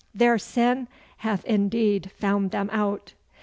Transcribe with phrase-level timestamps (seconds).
[0.15, 3.13] Their sin hath indeed found them out.